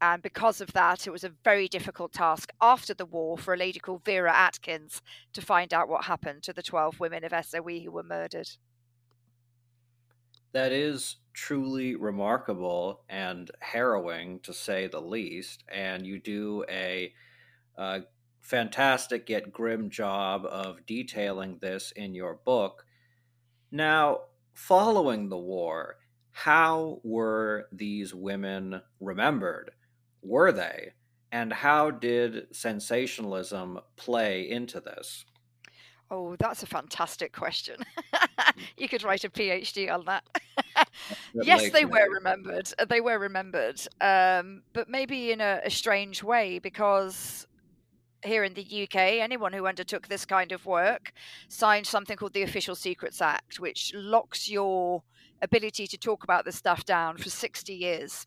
[0.02, 3.58] And because of that, it was a very difficult task after the war for a
[3.58, 5.00] lady called Vera Atkins
[5.32, 8.48] to find out what happened to the 12 women of SOE who were murdered.
[10.52, 15.64] That is truly remarkable and harrowing, to say the least.
[15.68, 17.12] And you do a,
[17.76, 18.00] a
[18.40, 22.84] fantastic yet grim job of detailing this in your book.
[23.70, 24.22] Now,
[24.54, 25.96] following the war,
[26.32, 29.70] how were these women remembered?
[30.22, 30.94] Were they?
[31.32, 35.24] And how did sensationalism play into this?
[36.10, 37.76] Oh, that's a fantastic question.
[38.76, 40.24] you could write a PhD on that.
[41.34, 42.72] yes, they were remembered.
[42.78, 47.46] Uh, they were remembered, um, but maybe in a, a strange way because
[48.24, 51.12] here in the UK, anyone who undertook this kind of work
[51.48, 55.02] signed something called the Official Secrets Act, which locks your
[55.42, 58.26] ability to talk about this stuff down for 60 years.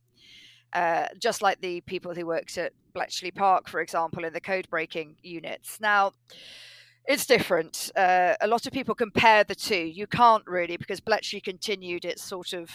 [0.71, 4.67] Uh, just like the people who worked at Bletchley Park, for example, in the code
[4.69, 5.79] breaking units.
[5.79, 6.13] Now,
[7.05, 7.91] it's different.
[7.95, 9.75] Uh, a lot of people compare the two.
[9.75, 12.69] You can't really because Bletchley continued its sort of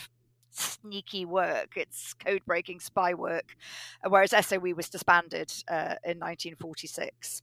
[0.51, 3.57] sneaky work, its code breaking spy work,
[4.05, 7.43] uh, whereas SOE was disbanded uh, in 1946.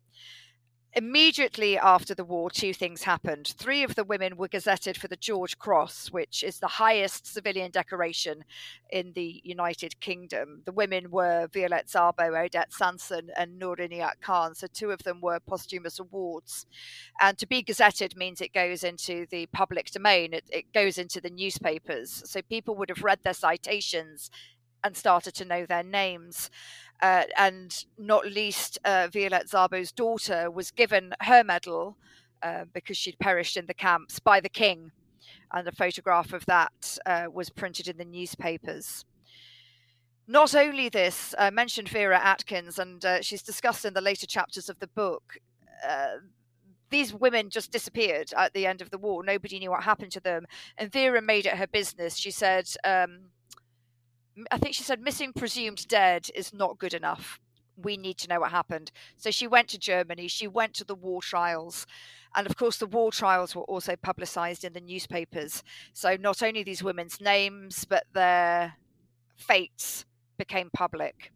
[0.98, 3.54] Immediately after the war, two things happened.
[3.58, 7.70] Three of the women were gazetted for the George Cross, which is the highest civilian
[7.70, 8.46] decoration
[8.90, 10.62] in the United Kingdom.
[10.64, 14.56] The women were Violette Szabo, Odette Sansom, and Noor Inayat Khan.
[14.56, 16.66] So two of them were posthumous awards.
[17.20, 21.20] And to be gazetted means it goes into the public domain, it, it goes into
[21.20, 22.24] the newspapers.
[22.26, 24.32] So people would have read their citations
[24.86, 26.52] and started to know their names.
[27.02, 31.98] Uh, and not least, uh, Violette Szabo's daughter was given her medal
[32.44, 34.92] uh, because she'd perished in the camps by the king.
[35.52, 39.06] And a photograph of that uh, was printed in the newspapers.
[40.28, 44.70] Not only this, I mentioned Vera Atkins, and uh, she's discussed in the later chapters
[44.70, 45.38] of the book.
[45.88, 46.18] Uh,
[46.92, 49.24] these women just disappeared at the end of the war.
[49.24, 50.46] Nobody knew what happened to them.
[50.78, 52.16] And Vera made it her business.
[52.16, 53.32] She said, um,
[54.52, 57.40] I think she said missing presumed dead is not good enough.
[57.78, 58.92] We need to know what happened.
[59.18, 61.86] So she went to Germany, she went to the war trials.
[62.36, 65.64] And of course, the war trials were also publicized in the newspapers.
[65.94, 68.76] So not only these women's names, but their
[69.38, 70.06] fates
[70.38, 71.32] became public.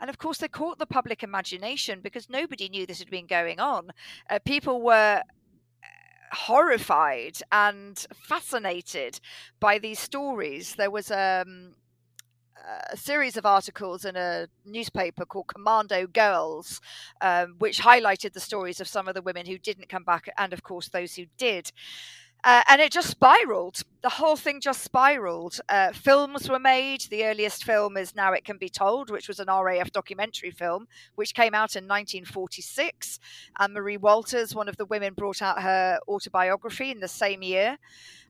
[0.00, 3.58] And of course, they caught the public imagination because nobody knew this had been going
[3.58, 3.90] on.
[4.28, 9.20] Uh, people were uh, horrified and fascinated
[9.60, 10.76] by these stories.
[10.76, 11.74] There was um,
[12.90, 16.80] a series of articles in a newspaper called Commando Girls,
[17.20, 20.52] um, which highlighted the stories of some of the women who didn't come back, and
[20.52, 21.72] of course those who did.
[22.44, 23.82] Uh, and it just spiraled.
[24.02, 25.58] The whole thing just spiraled.
[25.66, 27.00] Uh, films were made.
[27.02, 30.86] The earliest film is Now It Can Be Told, which was an RAF documentary film,
[31.14, 33.18] which came out in 1946.
[33.58, 37.78] Anne-Marie Walters, one of the women, brought out her autobiography in the same year.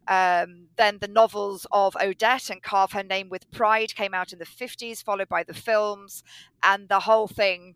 [0.07, 4.39] Um, then the novels of Odette and Carve Her Name with Pride came out in
[4.39, 6.23] the 50s, followed by the films,
[6.63, 7.75] and the whole thing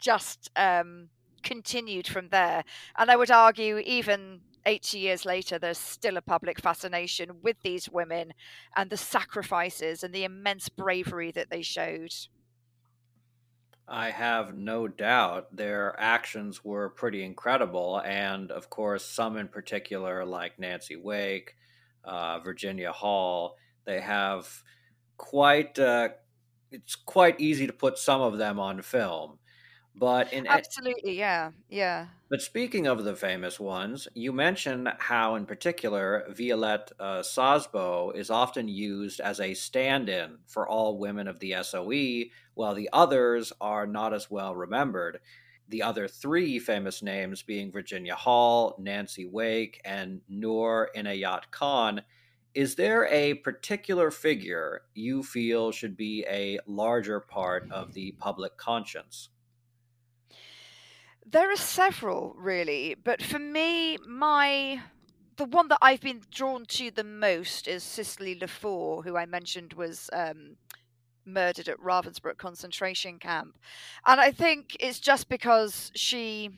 [0.00, 1.08] just um,
[1.42, 2.62] continued from there.
[2.98, 7.88] And I would argue, even 80 years later, there's still a public fascination with these
[7.88, 8.34] women
[8.76, 12.12] and the sacrifices and the immense bravery that they showed.
[13.88, 18.02] I have no doubt their actions were pretty incredible.
[18.04, 21.54] And of course, some in particular, like Nancy Wake,
[22.04, 24.48] uh, Virginia Hall, they have
[25.16, 26.08] quite, uh,
[26.72, 29.38] it's quite easy to put some of them on film.
[29.98, 32.08] But in absolutely, yeah, yeah.
[32.28, 38.28] But speaking of the famous ones, you mentioned how, in particular, Violette uh, Szabo is
[38.28, 43.86] often used as a stand-in for all women of the SOE, while the others are
[43.86, 45.20] not as well remembered.
[45.68, 52.02] The other three famous names being Virginia Hall, Nancy Wake, and Noor Inayat Khan.
[52.54, 58.56] Is there a particular figure you feel should be a larger part of the public
[58.58, 59.30] conscience?
[61.28, 64.80] There are several, really, but for me, my
[65.36, 69.72] the one that I've been drawn to the most is Cecily Lefort, who I mentioned
[69.72, 70.56] was um,
[71.26, 73.58] murdered at Ravensbrück concentration camp,
[74.06, 76.50] and I think it's just because she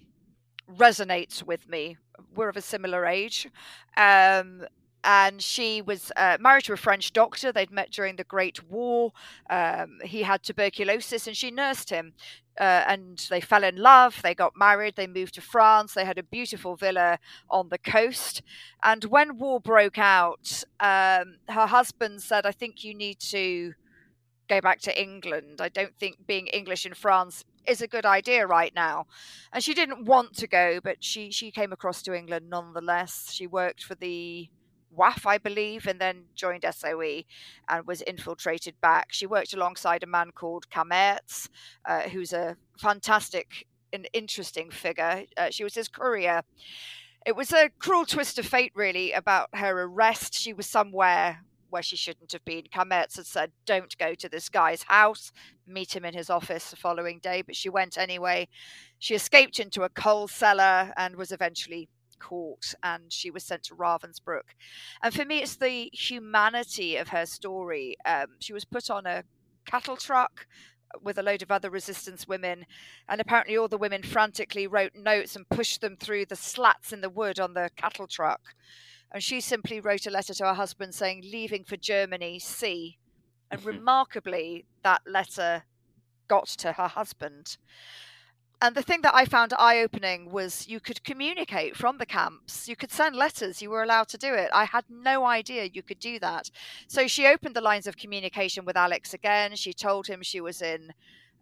[0.76, 1.96] resonates with me.
[2.34, 3.48] We're of a similar age,
[3.96, 4.66] um,
[5.02, 7.52] and she was uh, married to a French doctor.
[7.52, 9.12] They'd met during the Great War.
[9.48, 12.12] Um, he had tuberculosis, and she nursed him.
[12.58, 14.20] Uh, and they fell in love.
[14.22, 14.96] They got married.
[14.96, 15.94] They moved to France.
[15.94, 18.42] They had a beautiful villa on the coast.
[18.82, 23.74] And when war broke out, um, her husband said, "I think you need to."
[24.48, 25.60] Go back to England.
[25.60, 29.06] I don't think being English in France is a good idea right now.
[29.52, 33.30] And she didn't want to go, but she she came across to England nonetheless.
[33.30, 34.48] She worked for the
[34.96, 37.22] WAAF, I believe, and then joined SOE
[37.68, 39.08] and was infiltrated back.
[39.12, 41.48] She worked alongside a man called Cammaerts,
[41.84, 45.24] uh, who's a fantastic and interesting figure.
[45.36, 46.42] Uh, she was his courier.
[47.26, 50.34] It was a cruel twist of fate, really, about her arrest.
[50.34, 52.64] She was somewhere where she shouldn't have been.
[52.74, 55.32] Cammaerts had said, Don't go to this guy's house,
[55.66, 58.48] meet him in his office the following day, but she went anyway.
[58.98, 63.74] She escaped into a coal cellar and was eventually caught and she was sent to
[63.74, 64.54] Ravensbrück.
[65.02, 67.96] And for me, it's the humanity of her story.
[68.04, 69.24] Um, she was put on a
[69.64, 70.46] cattle truck
[71.02, 72.64] with a load of other resistance women,
[73.08, 77.00] and apparently all the women frantically wrote notes and pushed them through the slats in
[77.00, 78.54] the wood on the cattle truck.
[79.12, 82.98] And she simply wrote a letter to her husband saying, Leaving for Germany, see.
[83.50, 83.68] And mm-hmm.
[83.68, 85.64] remarkably, that letter
[86.28, 87.56] got to her husband
[88.60, 92.68] and the thing that I found eye opening was you could communicate from the camps.
[92.68, 93.62] You could send letters.
[93.62, 94.50] You were allowed to do it.
[94.52, 96.50] I had no idea you could do that.
[96.88, 99.54] So she opened the lines of communication with Alex again.
[99.54, 100.92] She told him she was in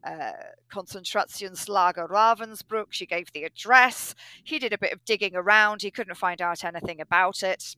[0.05, 0.33] uh,
[0.71, 2.89] Konzentrationslager Ravensbrück.
[2.91, 4.15] She gave the address.
[4.45, 5.81] He did a bit of digging around.
[5.81, 7.77] He couldn't find out anything about it.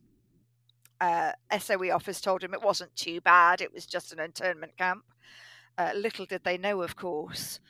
[0.99, 3.61] Uh, SOE office told him it wasn't too bad.
[3.61, 5.05] It was just an internment camp.
[5.77, 7.61] Uh, little did they know, of course.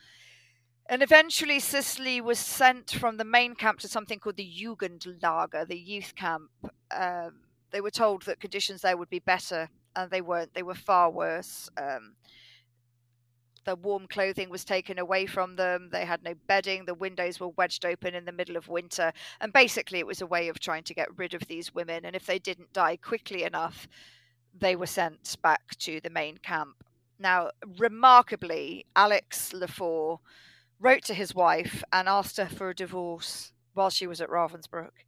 [0.90, 5.78] And eventually, Cecily was sent from the main camp to something called the Jugendlager, the
[5.78, 6.50] youth camp.
[6.90, 10.52] Um, they were told that conditions there would be better, and they weren't.
[10.52, 11.70] They were far worse.
[11.76, 12.14] Um,
[13.64, 15.90] the warm clothing was taken away from them.
[15.92, 16.86] They had no bedding.
[16.86, 19.12] The windows were wedged open in the middle of winter.
[19.40, 22.04] And basically, it was a way of trying to get rid of these women.
[22.04, 23.86] And if they didn't die quickly enough,
[24.58, 26.82] they were sent back to the main camp.
[27.16, 30.18] Now, remarkably, Alex Lefort
[30.80, 35.04] wrote to his wife and asked her for a divorce while she was at Ravensbrück,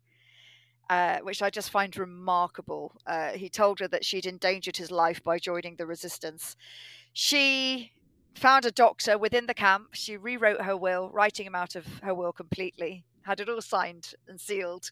[0.90, 2.92] Uh, which I just find remarkable.
[3.06, 6.56] Uh, he told her that she'd endangered his life by joining the resistance.
[7.12, 7.92] She
[8.34, 9.94] found a doctor within the camp.
[9.94, 14.14] She rewrote her will, writing him out of her will completely, had it all signed
[14.28, 14.90] and sealed.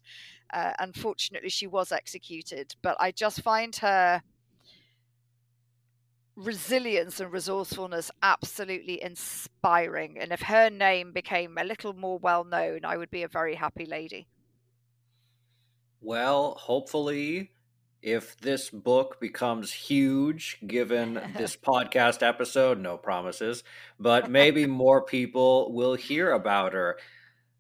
[0.53, 2.75] Uh, unfortunately, she was executed.
[2.83, 4.23] But I just find her
[6.41, 10.19] resilience and resourcefulness absolutely inspiring.
[10.19, 13.55] And if her name became a little more well known, I would be a very
[13.55, 14.27] happy lady.
[16.01, 17.51] Well, hopefully,
[18.03, 23.63] if this book becomes huge, given this podcast episode, no promises,
[23.99, 26.97] but maybe more people will hear about her.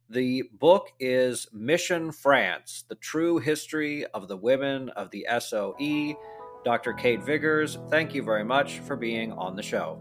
[0.08, 6.16] The book is Mission France The True History of the Women of the SOE.
[6.64, 6.92] Dr.
[6.92, 9.98] Kate Vigurs, thank you very much for being on the show.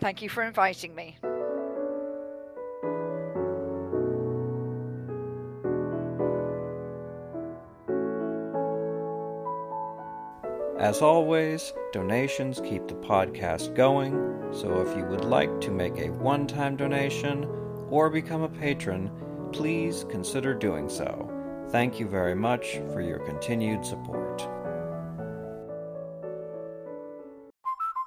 [0.00, 1.16] Thank you for inviting me.
[10.82, 14.14] As always, donations keep the podcast going,
[14.52, 17.44] so if you would like to make a one time donation
[17.88, 19.08] or become a patron,
[19.52, 21.30] please consider doing so.
[21.68, 24.21] Thank you very much for your continued support.